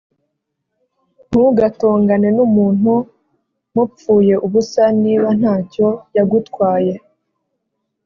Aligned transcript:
ntugatongane 1.29 2.29
n’umuntu 2.37 2.93
mupfuye 3.73 4.33
ubusa, 4.45 4.83
niba 5.01 5.27
nta 5.39 5.55
cyo 5.71 5.87
yagutwaye 6.15 6.93